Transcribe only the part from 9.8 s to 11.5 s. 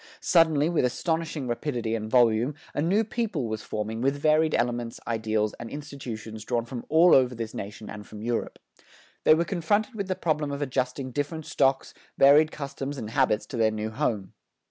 with the problem of adjusting different